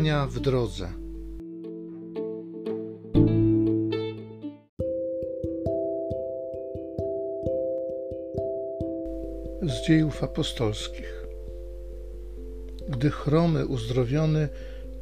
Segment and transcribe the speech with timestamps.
[0.00, 0.88] Spotkania w drodze.
[9.62, 11.26] Z dziejów apostolskich.
[12.88, 14.48] Gdy chromy uzdrowiony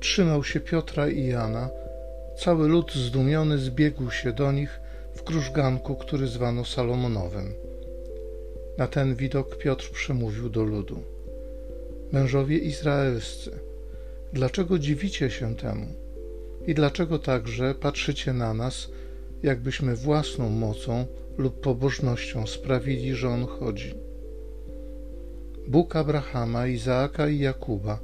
[0.01, 1.71] trzymał się Piotra i Jana,
[2.39, 4.81] cały lud zdumiony zbiegł się do nich
[5.15, 7.55] w krużganku, który zwano Salomonowym.
[8.79, 11.03] Na ten widok Piotr przemówił do ludu.
[12.13, 13.68] Mężowie izraelscy,
[14.33, 15.87] dlaczego dziwicie się temu?
[16.67, 18.89] I dlaczego także patrzycie na nas,
[19.43, 21.07] jakbyśmy własną mocą
[21.39, 23.95] lub pobożnością sprawili, że on chodzi?
[25.69, 27.99] Bóg Abrahama, Izaaka i Jakuba,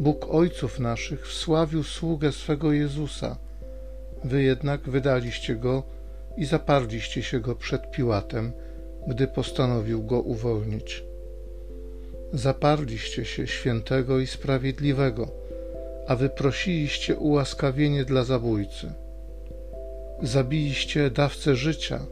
[0.00, 3.38] Bóg ojców naszych, wsławił sługę swego Jezusa.
[4.24, 5.82] Wy jednak wydaliście go
[6.36, 8.52] i zaparliście się go przed Piłatem,
[9.06, 11.04] gdy postanowił go uwolnić.
[12.32, 15.43] Zaparliście się świętego i sprawiedliwego,
[16.06, 18.92] a wyprosiliście ułaskawienie dla zabójcy.
[20.22, 22.06] Zabiliście dawcę życia,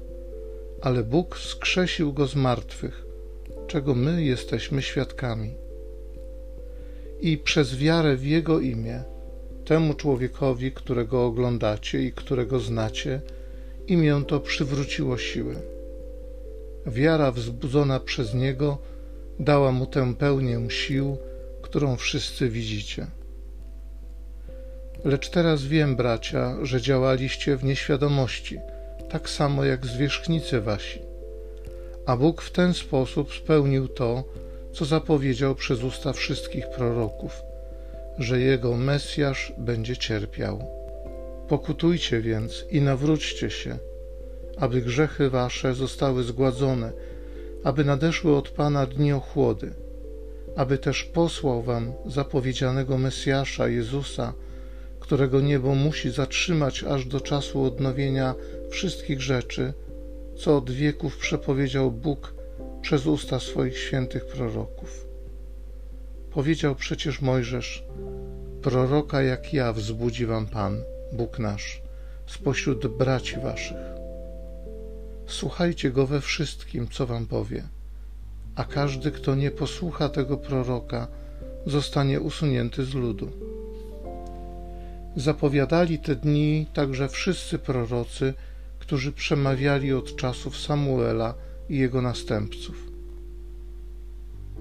[0.81, 3.07] ale Bóg skrzesił go z martwych,
[3.67, 5.55] czego my jesteśmy świadkami.
[7.21, 9.03] I przez wiarę w Jego imię,
[9.65, 13.21] temu człowiekowi, którego oglądacie i którego znacie,
[13.87, 15.56] imię to przywróciło siły.
[16.87, 18.79] Wiara wzbudzona przez Niego
[19.39, 21.17] dała mu tę pełnię sił,
[21.62, 23.06] którą wszyscy widzicie.
[25.05, 28.58] Lecz teraz wiem, bracia, że działaliście w nieświadomości,
[29.11, 31.03] tak samo jak zwierzchnicy wasi.
[32.06, 34.25] A Bóg w ten sposób spełnił to,
[34.72, 37.42] co zapowiedział przez usta wszystkich proroków,
[38.19, 40.64] że Jego Mesjasz będzie cierpiał.
[41.48, 43.78] Pokutujcie więc i nawróćcie się,
[44.56, 46.92] aby grzechy wasze zostały zgładzone,
[47.64, 49.75] aby nadeszły od Pana dni ochłody,
[50.56, 54.33] aby też posłał wam zapowiedzianego Mesjasza Jezusa,
[55.03, 58.34] którego niebo musi zatrzymać aż do czasu odnowienia
[58.71, 59.72] wszystkich rzeczy,
[60.37, 62.34] co od wieków przepowiedział Bóg
[62.82, 65.06] przez usta swoich świętych proroków.
[66.31, 67.84] Powiedział przecież Mojżesz:
[68.62, 70.82] Proroka jak ja wzbudzi wam Pan,
[71.12, 71.82] Bóg nasz,
[72.27, 73.77] spośród braci waszych.
[75.27, 77.62] Słuchajcie go we wszystkim, co wam powie,
[78.54, 81.09] a każdy, kto nie posłucha tego proroka,
[81.66, 83.31] zostanie usunięty z ludu.
[85.17, 88.34] Zapowiadali te dni także wszyscy prorocy,
[88.78, 91.34] którzy przemawiali od czasów Samuela
[91.69, 92.93] i jego następców.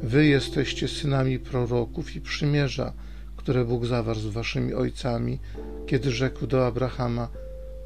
[0.04, 2.94] Wy jesteście synami proroków i przymierza,
[3.38, 5.40] które Bóg zawarł z waszymi ojcami,
[5.88, 7.28] kiedy rzekł do Abrahama: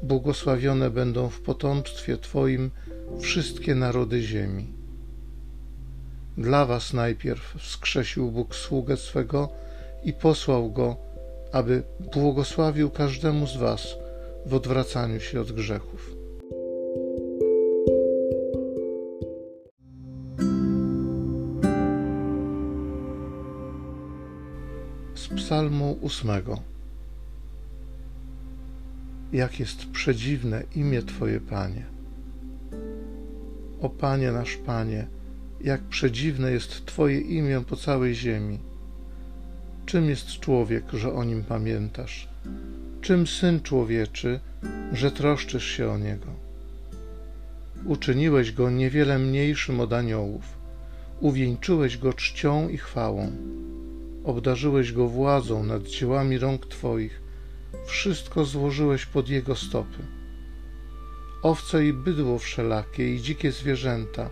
[0.02, 2.70] Błogosławione będą w potomstwie Twoim
[3.20, 4.66] wszystkie narody ziemi.
[6.38, 9.48] Dla was najpierw wskrzesił Bóg sługę swego
[10.04, 10.96] i posłał go,
[11.56, 13.96] aby błogosławił każdemu z was
[14.46, 16.16] w odwracaniu się od grzechów.
[25.14, 26.58] Z Psalmu ósmego.
[29.32, 31.86] Jak jest przedziwne imię Twoje, Panie.
[33.80, 35.06] O Panie nasz Panie,
[35.60, 38.58] jak przedziwne jest Twoje imię po całej ziemi.
[39.86, 42.28] Czym jest człowiek, że o nim pamiętasz?
[43.00, 44.40] Czym syn człowieczy,
[44.92, 46.26] że troszczysz się o niego?
[47.84, 50.42] Uczyniłeś go niewiele mniejszym od aniołów,
[51.20, 53.32] uwieńczyłeś go czcią i chwałą,
[54.24, 57.22] obdarzyłeś go władzą nad dziełami rąk Twoich,
[57.86, 60.02] wszystko złożyłeś pod jego stopy.
[61.42, 64.30] Owce i bydło wszelakie i dzikie zwierzęta,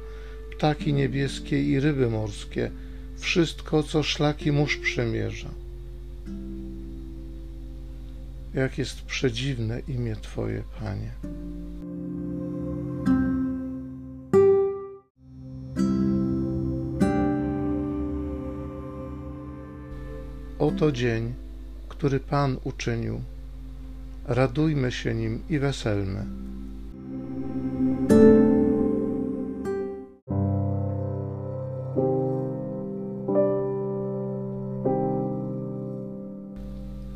[0.57, 2.71] ptaki niebieskie i ryby morskie,
[3.25, 5.49] wszystko, co szlaki mórz przemierza.
[8.55, 11.11] Jak jest przedziwne imię Twoje, Panie.
[20.59, 21.35] Oto dzień,
[21.89, 23.21] który Pan uczynił.
[24.27, 26.25] Radujmy się nim i weselmy.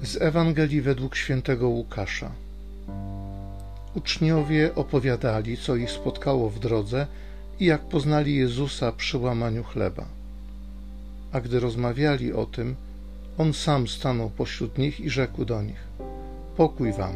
[0.03, 2.31] Z Ewangelii według świętego Łukasza.
[3.95, 7.07] Uczniowie opowiadali, co ich spotkało w drodze
[7.61, 10.05] i jak poznali Jezusa przy łamaniu chleba.
[11.33, 12.77] A gdy rozmawiali o tym,
[13.39, 15.87] on sam stanął pośród nich i rzekł do nich:
[16.57, 17.15] Pokój wam.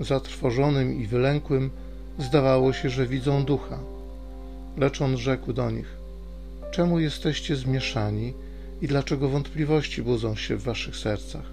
[0.00, 1.70] Zatrwożonym i wylękłym
[2.18, 3.78] zdawało się, że widzą ducha.
[4.76, 5.96] Lecz on rzekł do nich:
[6.70, 8.34] Czemu jesteście zmieszani
[8.82, 11.44] i dlaczego wątpliwości budzą się w waszych sercach.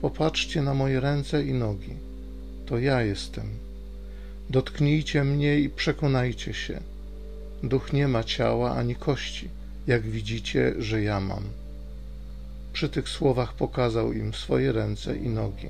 [0.00, 1.94] Popatrzcie na moje ręce i nogi.
[2.66, 3.46] To ja jestem.
[4.50, 6.80] Dotknijcie mnie i przekonajcie się.
[7.62, 9.48] Duch nie ma ciała ani kości,
[9.86, 11.44] jak widzicie, że ja mam.
[12.72, 15.68] Przy tych słowach pokazał im swoje ręce i nogi.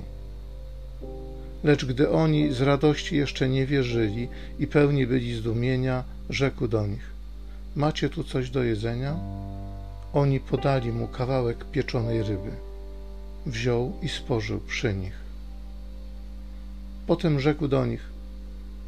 [1.63, 4.27] Lecz gdy oni z radości jeszcze nie wierzyli
[4.59, 7.11] i pełni byli zdumienia, rzekł do nich:
[7.75, 9.15] Macie tu coś do jedzenia?
[10.13, 12.51] Oni podali mu kawałek pieczonej ryby.
[13.45, 15.13] Wziął i spożył przy nich.
[17.07, 18.09] Potem rzekł do nich: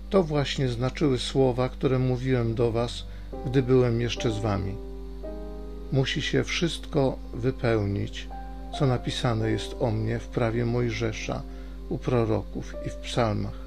[0.09, 3.05] To właśnie znaczyły słowa, które mówiłem do was,
[3.45, 4.75] gdy byłem jeszcze z wami.
[5.91, 8.27] Musi się wszystko wypełnić,
[8.79, 11.41] co napisane jest o mnie w prawie Mojżesza,
[11.89, 13.59] u proroków i w psalmach.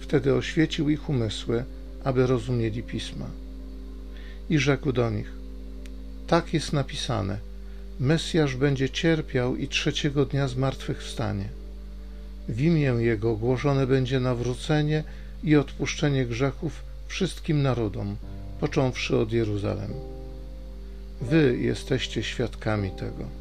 [0.00, 1.64] Wtedy oświecił ich umysły,
[2.04, 3.26] aby rozumieli pisma.
[4.50, 5.39] I rzekł do nich:
[6.30, 7.38] Tak jest napisane:
[8.00, 11.48] Mesjasz będzie cierpiał i trzeciego dnia zmartwychwstanie.
[12.48, 15.04] W imię Jego głoszone będzie nawrócenie
[15.44, 18.16] i odpuszczenie grzechów wszystkim narodom,
[18.60, 19.90] począwszy od Jeruzalem.
[21.20, 23.39] Wy jesteście świadkami tego.